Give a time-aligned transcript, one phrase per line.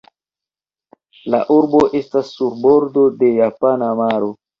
[1.33, 4.33] La urbo estas sur bordo de Japana maro.